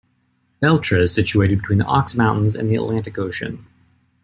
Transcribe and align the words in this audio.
Beltra 0.63 1.03
is 1.03 1.13
situated 1.13 1.57
between 1.59 1.77
the 1.77 1.85
Ox 1.85 2.15
Mountains 2.15 2.55
and 2.55 2.67
the 2.67 2.73
Atlantic 2.73 3.19
Ocean. 3.19 3.67